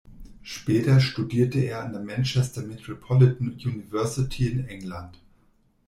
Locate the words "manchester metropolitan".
2.01-3.49